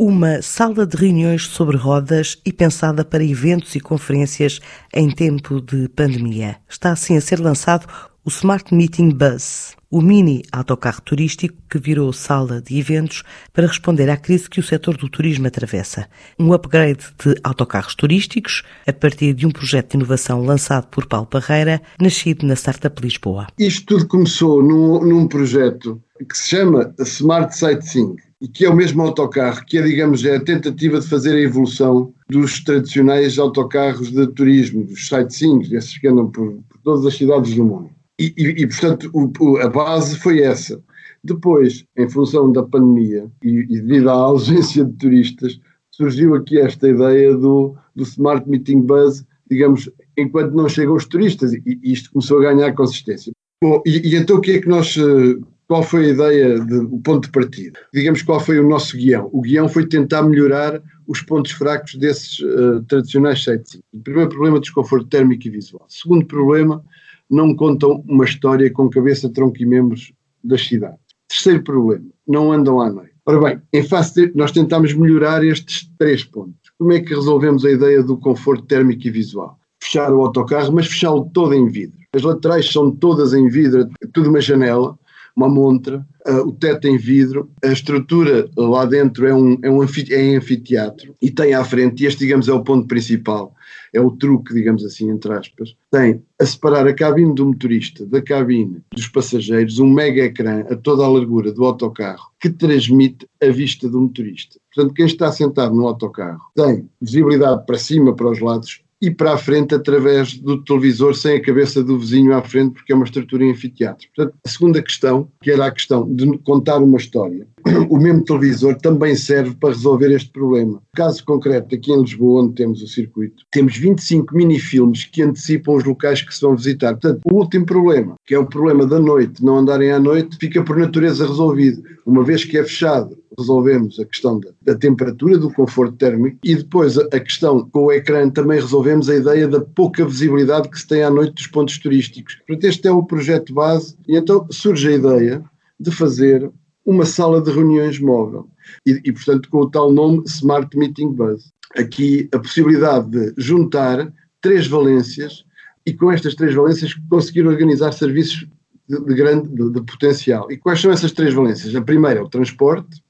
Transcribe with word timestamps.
Uma 0.00 0.40
sala 0.42 0.86
de 0.86 0.96
reuniões 0.96 1.48
sobre 1.48 1.76
rodas 1.76 2.40
e 2.46 2.52
pensada 2.52 3.04
para 3.04 3.24
eventos 3.24 3.74
e 3.74 3.80
conferências 3.80 4.60
em 4.94 5.10
tempo 5.10 5.60
de 5.60 5.88
pandemia. 5.88 6.54
Está 6.68 6.92
assim 6.92 7.16
a 7.16 7.20
ser 7.20 7.40
lançado 7.40 7.84
o 8.24 8.28
Smart 8.28 8.72
Meeting 8.72 9.08
Bus, 9.08 9.74
o 9.90 10.00
mini 10.00 10.44
autocarro 10.52 11.00
turístico 11.00 11.56
que 11.68 11.80
virou 11.80 12.12
sala 12.12 12.62
de 12.62 12.78
eventos 12.78 13.24
para 13.52 13.66
responder 13.66 14.08
à 14.08 14.16
crise 14.16 14.48
que 14.48 14.60
o 14.60 14.62
setor 14.62 14.96
do 14.96 15.08
turismo 15.08 15.48
atravessa. 15.48 16.06
Um 16.38 16.52
upgrade 16.52 17.04
de 17.18 17.34
autocarros 17.42 17.96
turísticos 17.96 18.62
a 18.86 18.92
partir 18.92 19.34
de 19.34 19.48
um 19.48 19.50
projeto 19.50 19.90
de 19.90 19.96
inovação 19.96 20.44
lançado 20.44 20.86
por 20.86 21.06
Paulo 21.06 21.26
Parreira, 21.26 21.82
nascido 22.00 22.46
na 22.46 22.54
Startup 22.54 23.02
Lisboa. 23.02 23.48
Isto 23.58 23.86
tudo 23.86 24.06
começou 24.06 24.62
num, 24.62 25.04
num 25.04 25.26
projeto 25.26 26.00
que 26.28 26.38
se 26.38 26.50
chama 26.50 26.94
Smart 27.00 27.56
Sightseeing 27.56 28.27
que 28.46 28.64
é 28.64 28.70
o 28.70 28.76
mesmo 28.76 29.02
autocarro, 29.02 29.64
que 29.66 29.78
é, 29.78 29.82
digamos, 29.82 30.24
é 30.24 30.36
a 30.36 30.44
tentativa 30.44 31.00
de 31.00 31.08
fazer 31.08 31.34
a 31.34 31.40
evolução 31.40 32.12
dos 32.28 32.62
tradicionais 32.62 33.38
autocarros 33.38 34.12
de 34.12 34.26
turismo, 34.28 34.84
dos 34.84 35.08
sightseeing, 35.08 35.62
esses 35.72 35.98
que 35.98 36.06
andam 36.06 36.30
por, 36.30 36.58
por 36.68 36.78
todas 36.84 37.06
as 37.06 37.16
cidades 37.16 37.54
do 37.54 37.64
mundo. 37.64 37.90
E, 38.18 38.32
e, 38.36 38.62
e 38.62 38.66
portanto, 38.66 39.10
o, 39.12 39.56
a 39.58 39.68
base 39.68 40.16
foi 40.18 40.40
essa. 40.40 40.80
Depois, 41.22 41.84
em 41.96 42.08
função 42.08 42.52
da 42.52 42.62
pandemia 42.62 43.26
e, 43.42 43.66
e, 43.68 43.80
devido 43.80 44.10
à 44.10 44.14
ausência 44.30 44.84
de 44.84 44.92
turistas, 44.92 45.58
surgiu 45.90 46.34
aqui 46.34 46.60
esta 46.60 46.88
ideia 46.88 47.34
do, 47.34 47.74
do 47.94 48.04
Smart 48.04 48.48
Meeting 48.48 48.82
Buzz, 48.82 49.24
digamos, 49.50 49.90
enquanto 50.16 50.52
não 50.52 50.68
chegam 50.68 50.94
os 50.94 51.06
turistas, 51.06 51.52
e, 51.52 51.62
e 51.66 51.92
isto 51.92 52.12
começou 52.12 52.38
a 52.38 52.52
ganhar 52.52 52.72
consistência. 52.74 53.32
Bom, 53.62 53.82
e, 53.84 54.14
então 54.14 54.36
o 54.36 54.40
que 54.40 54.52
é 54.52 54.60
que 54.60 54.68
nós 54.68 54.96
eh, 54.96 55.36
qual 55.68 55.82
foi 55.82 56.06
a 56.06 56.08
ideia, 56.08 56.60
de, 56.60 56.76
o 56.76 56.98
ponto 56.98 57.26
de 57.26 57.30
partida? 57.30 57.78
Digamos 57.92 58.22
qual 58.22 58.40
foi 58.40 58.58
o 58.58 58.66
nosso 58.66 58.96
guião. 58.96 59.28
O 59.32 59.42
guião 59.42 59.68
foi 59.68 59.86
tentar 59.86 60.22
melhorar 60.22 60.82
os 61.06 61.20
pontos 61.20 61.52
fracos 61.52 61.94
desses 61.94 62.38
uh, 62.40 62.82
tradicionais 62.88 63.44
sites. 63.44 63.78
O 63.92 64.00
primeiro 64.00 64.30
problema, 64.30 64.58
desconforto 64.58 65.06
térmico 65.06 65.46
e 65.46 65.50
visual. 65.50 65.86
O 65.86 65.92
segundo 65.92 66.24
problema, 66.24 66.82
não 67.30 67.54
contam 67.54 68.02
uma 68.08 68.24
história 68.24 68.70
com 68.72 68.88
cabeça, 68.88 69.28
tronco 69.28 69.62
e 69.62 69.66
membros 69.66 70.10
das 70.42 70.66
cidades. 70.66 70.98
Terceiro 71.28 71.62
problema, 71.62 72.06
não 72.26 72.50
andam 72.50 72.80
à 72.80 72.90
noite. 72.90 73.12
Ora 73.26 73.38
bem, 73.38 73.62
em 73.74 73.86
face 73.86 74.14
de, 74.14 74.32
nós 74.34 74.50
tentámos 74.50 74.94
melhorar 74.94 75.44
estes 75.44 75.86
três 75.98 76.24
pontos. 76.24 76.72
Como 76.78 76.92
é 76.94 77.00
que 77.00 77.14
resolvemos 77.14 77.66
a 77.66 77.70
ideia 77.70 78.02
do 78.02 78.16
conforto 78.16 78.64
térmico 78.64 79.06
e 79.06 79.10
visual? 79.10 79.58
Fechar 79.82 80.14
o 80.14 80.22
autocarro, 80.22 80.72
mas 80.72 80.86
fechá-lo 80.86 81.28
todo 81.34 81.52
em 81.52 81.68
vidro. 81.68 81.98
As 82.14 82.22
laterais 82.22 82.70
são 82.72 82.90
todas 82.90 83.34
em 83.34 83.48
vidro, 83.48 83.86
tudo 84.14 84.30
uma 84.30 84.40
janela 84.40 84.98
uma 85.38 85.48
montra, 85.48 86.04
uh, 86.26 86.48
o 86.48 86.52
teto 86.52 86.88
em 86.88 86.98
vidro, 86.98 87.48
a 87.64 87.68
estrutura 87.68 88.50
lá 88.56 88.84
dentro 88.84 89.24
é 89.24 89.32
um, 89.32 89.56
é 89.62 89.70
um 89.70 89.80
anfite 89.80 90.12
é 90.12 90.36
anfiteatro 90.36 91.14
e 91.22 91.30
tem 91.30 91.54
à 91.54 91.64
frente, 91.64 92.02
e 92.02 92.06
este 92.06 92.18
digamos 92.18 92.48
é 92.48 92.52
o 92.52 92.64
ponto 92.64 92.88
principal, 92.88 93.54
é 93.94 94.00
o 94.00 94.10
truque, 94.10 94.52
digamos 94.52 94.84
assim, 94.84 95.08
entre 95.08 95.32
aspas, 95.32 95.76
tem 95.92 96.20
a 96.40 96.44
separar 96.44 96.88
a 96.88 96.92
cabine 96.92 97.32
do 97.32 97.46
motorista 97.46 98.04
da 98.04 98.20
cabine 98.20 98.82
dos 98.92 99.06
passageiros 99.06 99.78
um 99.78 99.88
mega 99.88 100.24
ecrã 100.24 100.64
a 100.68 100.74
toda 100.74 101.04
a 101.04 101.08
largura 101.08 101.52
do 101.52 101.64
autocarro 101.64 102.32
que 102.40 102.50
transmite 102.50 103.24
a 103.40 103.46
vista 103.46 103.88
do 103.88 104.00
motorista. 104.00 104.58
Portanto, 104.74 104.94
quem 104.94 105.06
está 105.06 105.30
sentado 105.30 105.74
no 105.74 105.86
autocarro 105.86 106.42
tem 106.56 106.88
visibilidade 107.00 107.64
para 107.64 107.78
cima, 107.78 108.14
para 108.14 108.28
os 108.28 108.40
lados, 108.40 108.82
e 109.00 109.10
para 109.10 109.34
a 109.34 109.38
frente 109.38 109.74
através 109.74 110.36
do 110.38 110.62
televisor 110.62 111.14
sem 111.14 111.36
a 111.36 111.42
cabeça 111.42 111.82
do 111.82 111.98
vizinho 111.98 112.34
à 112.34 112.42
frente, 112.42 112.72
porque 112.72 112.92
é 112.92 112.96
uma 112.96 113.04
estrutura 113.04 113.44
em 113.44 113.52
anfiteatro. 113.52 114.08
Portanto, 114.14 114.36
a 114.44 114.48
segunda 114.48 114.82
questão, 114.82 115.28
que 115.42 115.50
era 115.50 115.66
a 115.66 115.70
questão 115.70 116.12
de 116.12 116.38
contar 116.38 116.78
uma 116.78 116.98
história, 116.98 117.46
o 117.88 117.96
mesmo 117.96 118.24
televisor 118.24 118.76
também 118.76 119.14
serve 119.14 119.54
para 119.54 119.70
resolver 119.70 120.10
este 120.10 120.30
problema. 120.30 120.82
Caso 120.94 121.24
concreto, 121.24 121.74
aqui 121.74 121.92
em 121.92 122.00
Lisboa, 122.00 122.42
onde 122.42 122.54
temos 122.54 122.82
o 122.82 122.88
circuito, 122.88 123.44
temos 123.50 123.76
25 123.76 124.34
minifilmes 124.34 125.04
que 125.04 125.22
antecipam 125.22 125.74
os 125.74 125.84
locais 125.84 126.22
que 126.22 126.34
se 126.34 126.40
vão 126.40 126.56
visitar. 126.56 126.92
Portanto, 126.92 127.20
o 127.24 127.36
último 127.36 127.66
problema, 127.66 128.16
que 128.26 128.34
é 128.34 128.38
o 128.38 128.46
problema 128.46 128.86
da 128.86 128.98
noite, 128.98 129.44
não 129.44 129.58
andarem 129.58 129.92
à 129.92 129.98
noite, 129.98 130.36
fica 130.40 130.62
por 130.62 130.76
natureza 130.76 131.26
resolvido. 131.26 131.82
Uma 132.04 132.24
vez 132.24 132.44
que 132.44 132.58
é 132.58 132.64
fechado 132.64 133.16
resolvemos 133.38 133.98
a 134.00 134.04
questão 134.04 134.40
da, 134.40 134.50
da, 134.62 134.74
temperatura, 134.74 135.38
do 135.38 135.52
conforto 135.52 135.96
térmico 135.96 136.38
e 136.42 136.56
depois 136.56 136.98
a, 136.98 137.04
a, 137.04 137.20
questão 137.20 137.68
com 137.70 137.84
o 137.84 137.92
ecrã 137.92 138.28
também 138.28 138.60
resolvemos 138.60 139.08
a 139.08 139.16
ideia 139.16 139.46
da 139.46 139.60
pouca 139.60 140.04
visibilidade 140.04 140.68
que 140.68 140.78
se 140.78 140.86
tem 140.86 141.02
à 141.02 141.10
noite 141.10 141.34
dos 141.34 141.46
pontos 141.46 141.78
turísticos. 141.78 142.36
Portanto, 142.46 142.64
este 142.64 142.88
é 142.88 142.90
o 142.90 143.04
projeto 143.04 143.54
base 143.54 143.96
e 144.06 144.16
então 144.16 144.46
surge 144.50 144.88
a 144.88 144.92
ideia 144.92 145.44
de 145.78 145.90
fazer 145.90 146.50
uma 146.84 147.04
sala 147.04 147.40
de 147.40 147.50
reuniões 147.50 148.00
móvel 148.00 148.48
e, 148.84 149.00
e 149.04 149.12
portanto, 149.12 149.48
com 149.48 149.58
o 149.58 149.70
tal 149.70 149.92
nome 149.92 150.22
Smart 150.26 150.76
Meeting 150.76 151.12
Buzz. 151.12 151.52
Aqui 151.76 152.28
a 152.34 152.38
possibilidade 152.38 153.10
de 153.10 153.34
juntar 153.36 154.12
três 154.40 154.66
valências 154.66 155.44
e 155.84 155.92
com 155.92 156.10
estas 156.10 156.34
três 156.34 156.54
valências 156.54 156.94
conseguir 157.08 157.46
organizar 157.46 157.92
serviços 157.92 158.46
de, 158.88 159.00
de 159.04 159.14
grande 159.14 159.48
de, 159.48 159.70
de, 159.70 159.82
potencial. 159.82 160.50
E 160.50 160.56
quais 160.56 160.80
são 160.80 160.90
essas 160.90 161.12
três 161.12 161.34
valências? 161.34 161.74
A 161.74 161.82
primeira 161.82 162.20
é 162.20 162.22
o 162.22 162.28
transporte, 162.28 163.02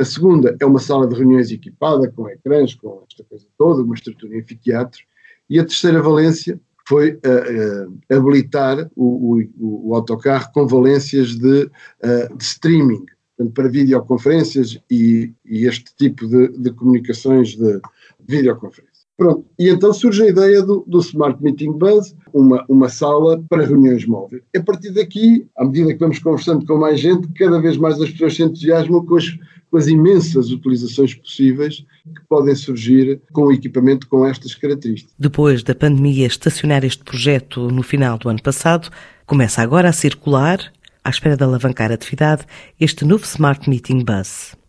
a 0.00 0.04
segunda 0.04 0.56
é 0.58 0.64
uma 0.64 0.78
sala 0.78 1.06
de 1.06 1.14
reuniões 1.14 1.50
equipada, 1.50 2.10
com 2.10 2.26
ecrãs, 2.26 2.74
com 2.74 3.04
esta 3.06 3.22
coisa 3.22 3.46
toda, 3.58 3.82
uma 3.82 3.94
estrutura 3.94 4.34
em 4.34 4.40
anfiteatro. 4.40 5.02
E 5.48 5.60
a 5.60 5.64
terceira 5.64 6.00
valência 6.00 6.58
foi 6.88 7.12
uh, 7.12 7.86
uh, 7.86 8.16
habilitar 8.16 8.90
o, 8.96 9.36
o, 9.36 9.88
o, 9.90 9.94
autocarro 9.94 10.50
com 10.52 10.66
valências 10.66 11.36
de, 11.36 11.64
uh, 11.64 12.36
de 12.36 12.42
streaming, 12.42 13.04
portanto, 13.36 13.54
para 13.54 13.68
videoconferências 13.68 14.78
e, 14.90 15.32
e 15.44 15.66
este 15.66 15.94
tipo 15.94 16.26
de, 16.26 16.48
de, 16.48 16.72
comunicações 16.72 17.50
de 17.50 17.80
videoconferência. 18.26 18.99
Pronto, 19.20 19.44
e 19.58 19.68
então 19.68 19.92
surge 19.92 20.22
a 20.22 20.28
ideia 20.28 20.62
do, 20.62 20.82
do 20.86 20.98
Smart 21.00 21.42
Meeting 21.42 21.72
Buzz, 21.72 22.16
uma, 22.32 22.64
uma 22.66 22.88
sala 22.88 23.44
para 23.50 23.66
reuniões 23.66 24.06
móveis. 24.06 24.42
A 24.56 24.62
partir 24.62 24.92
daqui, 24.92 25.46
à 25.58 25.64
medida 25.66 25.92
que 25.92 25.98
vamos 25.98 26.18
conversando 26.18 26.64
com 26.64 26.78
mais 26.78 26.98
gente, 26.98 27.28
cada 27.34 27.60
vez 27.60 27.76
mais 27.76 28.00
as 28.00 28.10
pessoas 28.10 28.34
se 28.34 28.42
entusiasmam 28.42 29.04
com 29.04 29.16
as 29.16 29.26
com 29.70 29.76
as 29.76 29.86
imensas 29.86 30.50
utilizações 30.50 31.14
possíveis 31.14 31.84
que 32.04 32.22
podem 32.28 32.54
surgir 32.54 33.20
com 33.30 33.42
o 33.42 33.52
equipamento 33.52 34.08
com 34.08 34.26
estas 34.26 34.54
características. 34.54 35.14
Depois 35.18 35.62
da 35.62 35.74
pandemia 35.74 36.26
estacionar 36.26 36.82
este 36.82 37.04
projeto 37.04 37.68
no 37.70 37.82
final 37.82 38.18
do 38.18 38.28
ano 38.28 38.42
passado, 38.42 38.88
começa 39.26 39.62
agora 39.62 39.90
a 39.90 39.92
circular, 39.92 40.72
à 41.04 41.10
espera 41.10 41.36
de 41.36 41.44
alavancar 41.44 41.92
a 41.92 41.94
atividade, 41.94 42.46
este 42.80 43.04
novo 43.04 43.24
Smart 43.24 43.68
Meeting 43.68 44.02
Bus. 44.02 44.56